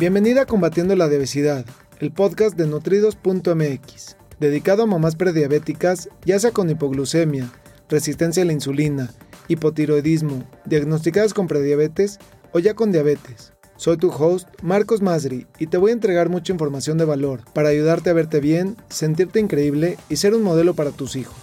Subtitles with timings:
[0.00, 1.66] Bienvenida a Combatiendo la Obesidad,
[1.98, 7.52] el podcast de nutridos.mx, dedicado a mamás prediabéticas, ya sea con hipoglucemia,
[7.90, 9.10] resistencia a la insulina,
[9.48, 12.18] hipotiroidismo, diagnosticadas con prediabetes
[12.52, 13.52] o ya con diabetes.
[13.76, 17.68] Soy tu host, Marcos Masri, y te voy a entregar mucha información de valor para
[17.68, 21.36] ayudarte a verte bien, sentirte increíble y ser un modelo para tus hijos.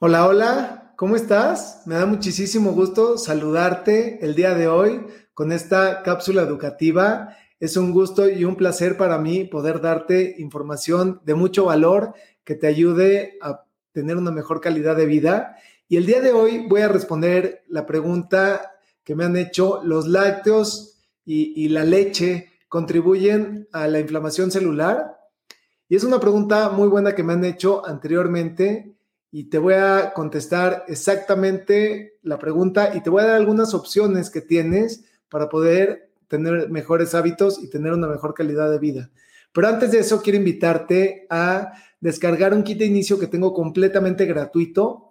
[0.00, 1.82] Hola, hola, ¿cómo estás?
[1.86, 7.36] Me da muchísimo gusto saludarte el día de hoy con esta cápsula educativa.
[7.60, 12.54] Es un gusto y un placer para mí poder darte información de mucho valor que
[12.54, 15.56] te ayude a tener una mejor calidad de vida.
[15.88, 18.72] Y el día de hoy voy a responder la pregunta
[19.04, 25.18] que me han hecho, ¿los lácteos y, y la leche contribuyen a la inflamación celular?
[25.88, 28.96] Y es una pregunta muy buena que me han hecho anteriormente
[29.30, 34.30] y te voy a contestar exactamente la pregunta y te voy a dar algunas opciones
[34.30, 39.10] que tienes para poder tener mejores hábitos y tener una mejor calidad de vida.
[39.52, 44.26] Pero antes de eso, quiero invitarte a descargar un kit de inicio que tengo completamente
[44.26, 45.10] gratuito.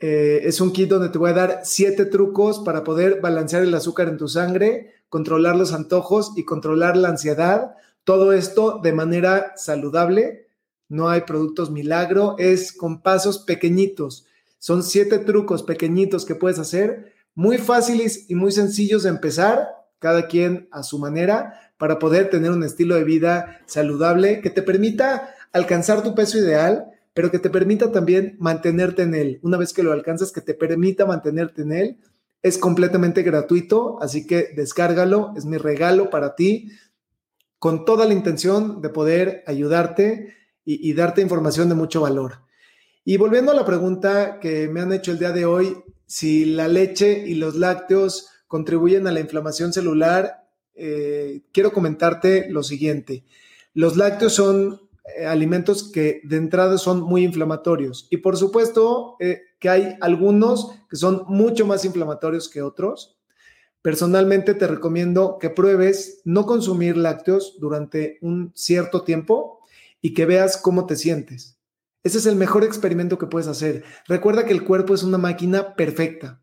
[0.00, 3.74] Eh, es un kit donde te voy a dar siete trucos para poder balancear el
[3.74, 7.76] azúcar en tu sangre, controlar los antojos y controlar la ansiedad.
[8.02, 10.48] Todo esto de manera saludable.
[10.88, 14.26] No hay productos milagro, es con pasos pequeñitos.
[14.58, 19.68] Son siete trucos pequeñitos que puedes hacer muy fáciles y muy sencillos de empezar,
[20.00, 24.62] cada quien a su manera, para poder tener un estilo de vida saludable que te
[24.62, 29.38] permita alcanzar tu peso ideal, pero que te permita también mantenerte en él.
[29.42, 31.98] Una vez que lo alcanzas, que te permita mantenerte en él.
[32.42, 36.70] Es completamente gratuito, así que descárgalo, es mi regalo para ti,
[37.58, 42.40] con toda la intención de poder ayudarte y, y darte información de mucho valor.
[43.04, 45.76] Y volviendo a la pregunta que me han hecho el día de hoy,
[46.06, 52.62] si la leche y los lácteos contribuyen a la inflamación celular, eh, quiero comentarte lo
[52.62, 53.24] siguiente.
[53.74, 54.80] Los lácteos son
[55.16, 60.72] eh, alimentos que de entrada son muy inflamatorios y por supuesto eh, que hay algunos
[60.90, 63.18] que son mucho más inflamatorios que otros.
[63.82, 69.60] Personalmente te recomiendo que pruebes no consumir lácteos durante un cierto tiempo
[70.02, 71.55] y que veas cómo te sientes.
[72.06, 73.82] Ese es el mejor experimento que puedes hacer.
[74.06, 76.40] Recuerda que el cuerpo es una máquina perfecta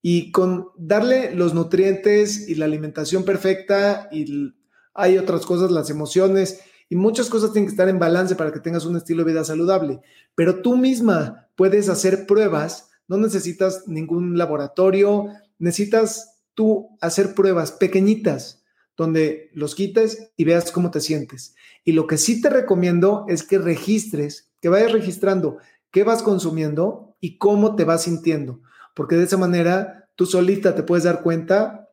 [0.00, 4.54] y con darle los nutrientes y la alimentación perfecta y
[4.94, 8.60] hay otras cosas, las emociones y muchas cosas tienen que estar en balance para que
[8.60, 10.00] tengas un estilo de vida saludable.
[10.36, 15.26] Pero tú misma puedes hacer pruebas, no necesitas ningún laboratorio,
[15.58, 18.62] necesitas tú hacer pruebas pequeñitas
[18.96, 21.56] donde los quites y veas cómo te sientes.
[21.84, 25.58] Y lo que sí te recomiendo es que registres que vayas registrando
[25.90, 28.60] qué vas consumiendo y cómo te vas sintiendo,
[28.94, 31.88] porque de esa manera tú solita te puedes dar cuenta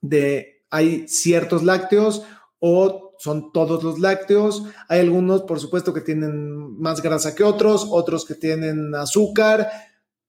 [0.00, 2.24] de hay ciertos lácteos
[2.58, 4.64] o son todos los lácteos.
[4.88, 9.70] Hay algunos, por supuesto, que tienen más grasa que otros, otros que tienen azúcar,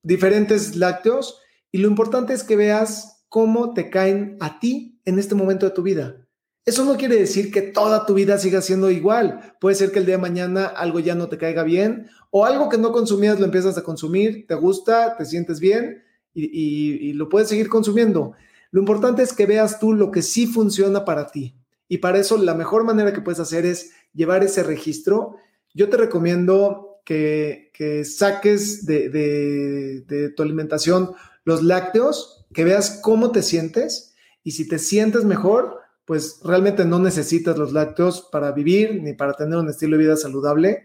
[0.04, 1.40] diferentes lácteos.
[1.72, 5.72] Y lo importante es que veas cómo te caen a ti en este momento de
[5.72, 6.28] tu vida.
[6.66, 9.56] Eso no quiere decir que toda tu vida siga siendo igual.
[9.60, 12.70] Puede ser que el día de mañana algo ya no te caiga bien o algo
[12.70, 16.04] que no consumías lo empiezas a consumir, te gusta, te sientes bien
[16.34, 18.34] y, lo puedes seguir consumiendo.
[18.72, 21.56] Lo importante es que veas tú lo que sí funciona para ti.
[21.90, 25.36] Y para eso la mejor manera que puedes hacer es llevar ese registro.
[25.74, 27.72] Yo te recomiendo que,
[28.06, 31.12] saques de, de tu alimentación
[31.44, 37.00] los lácteos, que veas cómo te sientes y si te sientes mejor, pues realmente no
[37.00, 40.84] necesitas los lácteos para vivir ni para tener un estilo de vida saludable.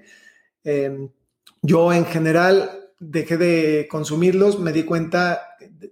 [0.64, 1.10] Em,
[1.62, 5.42] yo en general dejé de consumirlos, me di cuenta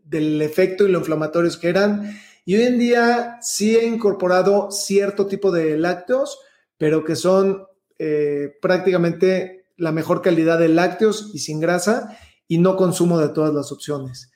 [0.04, 2.16] del efecto y lo inflamatorios que eran.
[2.44, 6.38] Y hoy en día sí he incorporado cierto tipo de lácteos,
[6.78, 7.66] pero que son
[7.98, 12.16] eh, prácticamente la mejor calidad de lácteos y sin grasa
[12.48, 14.30] y no consumo de todas las opciones.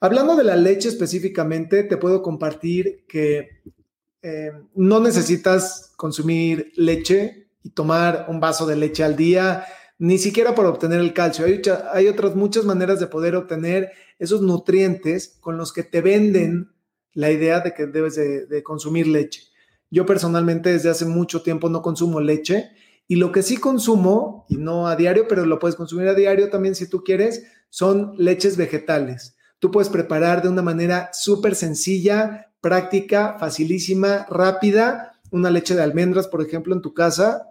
[0.00, 3.62] Hablando de la leche específicamente, te puedo compartir que
[4.26, 9.66] eh, no necesitas consumir leche y tomar un vaso de leche al día,
[9.98, 11.44] ni siquiera para obtener el calcio.
[11.92, 16.70] Hay, otras muchas maneras de poder obtener esos nutrientes con los que te venden
[17.12, 19.42] la idea de que debes de, consumir leche.
[19.90, 22.70] Yo personalmente desde hace mucho tiempo no consumo leche
[23.06, 26.48] y lo que sí consumo, y no a diario, pero lo puedes consumir a diario
[26.48, 29.36] también si tú quieres, son leches vegetales.
[29.64, 36.28] Tú puedes preparar de una manera súper sencilla, práctica, facilísima, rápida, una leche de almendras,
[36.28, 37.48] por ejemplo, en tu casa,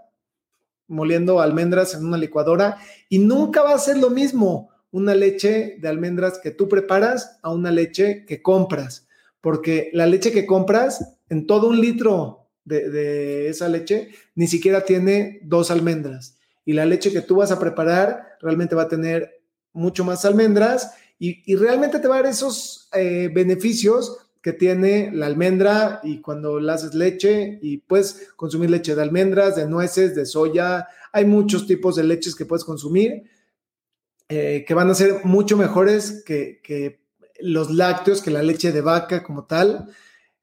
[0.86, 2.78] moliendo almendras en una licuadora,
[3.10, 7.52] y nunca va a ser lo mismo una leche de almendras que tú preparas a
[7.52, 9.08] una leche que compras,
[9.42, 15.40] porque la leche que compras en todo un litro de, esa leche, ni siquiera tiene
[15.42, 16.38] dos almendras.
[16.64, 19.42] Y la leche que tú vas a preparar realmente va a tener
[19.74, 25.28] mucho más almendras y, realmente te va a dar esos eh, beneficios que tiene la
[25.28, 30.26] almendra y cuando la haces leche y puedes consumir leche de almendras, de nueces, de
[30.26, 30.86] soya.
[31.14, 33.24] Hay muchos tipos de leches que puedes consumir
[34.30, 37.00] eh, que van a ser mucho mejores que,
[37.40, 39.90] los lácteos, que la leche de vaca como tal.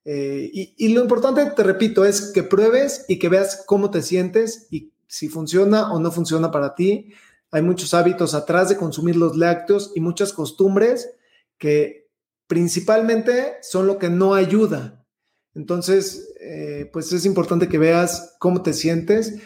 [0.05, 4.03] Eh, y, y, lo importante, te repito, es que pruebes y que veas cómo te
[4.03, 7.13] sientes y si funciona o no funciona para ti.
[7.51, 11.11] Hay muchos hábitos atrás de consumir los lácteos y muchas costumbres
[11.59, 12.09] que
[12.47, 15.07] principalmente son lo que no ayuda.
[15.55, 19.41] Entonces, eh, pues es importante que veas cómo te sientes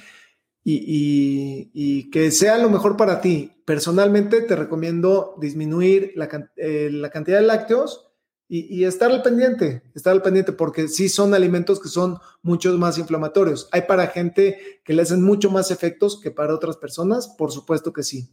[0.63, 3.53] y, que sea lo mejor para ti.
[3.65, 8.14] Personalmente te recomiendo disminuir la, eh, cantidad de lácteos
[8.47, 12.99] y, estar al pendiente, estar al pendiente, porque sí son alimentos que son muchos más
[12.99, 13.69] inflamatorios.
[13.73, 17.93] Hay para gente que le hacen mucho más efectos que para otras personas, por supuesto
[17.93, 18.31] que sí.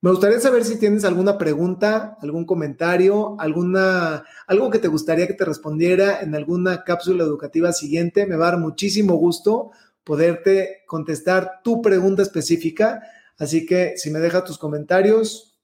[0.00, 5.34] Me gustaría saber si tienes alguna pregunta, algún comentario, alguna, algo que te gustaría que
[5.34, 8.26] te respondiera en alguna cápsula educativa siguiente.
[8.26, 9.70] Me va a dar muchísimo gusto
[10.04, 13.02] poderte contestar tu pregunta específica.
[13.38, 15.55] Así que si me dejas tus comentarios,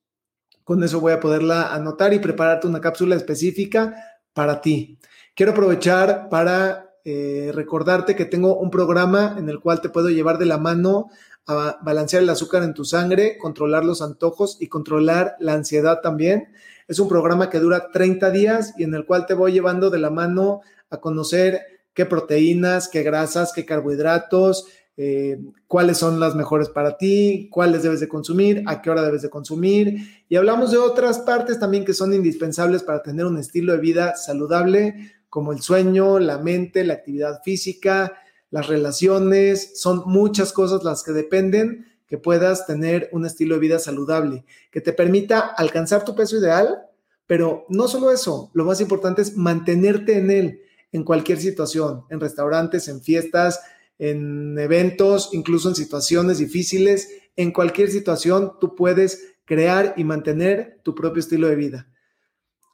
[0.72, 3.94] con eso voy a poderla anotar y prepararte una cápsula específica
[4.32, 4.98] para ti.
[5.34, 10.38] Quiero aprovechar para eh, recordarte que tengo un programa en el cual te puedo llevar
[10.38, 11.10] de la mano
[11.46, 16.48] a balancear el azúcar en tu sangre, controlar los antojos y controlar la ansiedad también.
[16.88, 19.98] Es un programa que dura 30 días y en el cual te voy llevando de
[19.98, 26.68] la mano a conocer qué proteínas, qué grasas, qué carbohidratos, eh, cuáles son las mejores
[26.68, 30.24] para ti, cuáles debes de consumir, a qué hora debes de consumir.
[30.28, 34.16] Y hablamos de otras partes también que son indispensables para tener un estilo de vida
[34.16, 38.12] saludable, como el sueño, la mente, la actividad física,
[38.50, 43.78] las relaciones, son muchas cosas las que dependen que puedas tener un estilo de vida
[43.78, 46.82] saludable, que te permita alcanzar tu peso ideal,
[47.26, 50.60] pero no solo eso, lo más importante es mantenerte en él
[50.92, 53.60] en cualquier situación, en restaurantes, en fiestas,
[54.02, 60.96] en eventos, incluso en situaciones difíciles, en cualquier situación tú puedes crear y mantener tu
[60.96, 61.88] propio estilo de vida.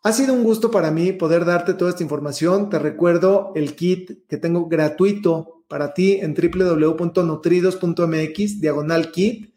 [0.02, 2.70] Ha sido un gusto para mí poder darte toda esta información.
[2.70, 9.52] Te recuerdo el kit que tengo gratuito para ti en www.nutridos.mx, diagonal kit.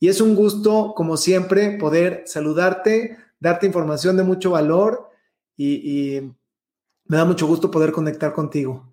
[0.00, 5.10] Y es un gusto, como siempre, poder saludarte, darte información de mucho valor
[5.56, 6.22] y, y
[7.04, 8.92] me da mucho gusto poder conectar contigo.